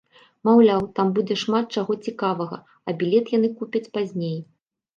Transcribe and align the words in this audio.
Маўляў, 0.47 0.81
там 0.99 1.11
будзе 1.19 1.37
шмат 1.43 1.65
чаго 1.79 1.99
цікавага, 2.07 2.57
а 2.87 2.99
білет 3.05 3.25
яны 3.37 3.55
купяць 3.63 3.87
пазней. 3.95 4.37